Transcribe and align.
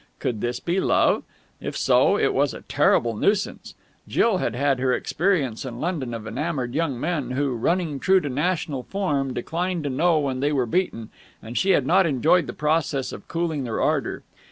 Could 0.17 0.41
this 0.41 0.59
be 0.59 0.79
love? 0.79 1.21
If 1.59 1.77
so, 1.77 2.17
it 2.17 2.33
was 2.33 2.55
a 2.55 2.61
terrible 2.61 3.15
nuisance. 3.15 3.75
Jill 4.07 4.37
had 4.37 4.55
had 4.55 4.79
her 4.79 4.93
experience 4.93 5.63
in 5.63 5.79
London 5.79 6.15
of 6.15 6.25
enamoured 6.25 6.73
young 6.73 6.99
men 6.99 7.29
who, 7.33 7.53
running 7.53 7.99
true 7.99 8.19
to 8.19 8.27
national 8.27 8.81
form, 8.81 9.31
declined 9.35 9.83
to 9.83 9.91
know 9.91 10.17
when 10.17 10.39
they 10.39 10.51
were 10.51 10.65
beaten, 10.65 11.11
and 11.39 11.55
she 11.55 11.69
had 11.73 11.85
not 11.85 12.07
enjoyed 12.07 12.47
the 12.47 12.53
process 12.53 13.11
of 13.11 13.27
cooling 13.27 13.63
their 13.63 13.79
ardour. 13.79 14.23